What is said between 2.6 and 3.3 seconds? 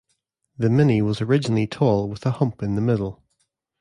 in the middle.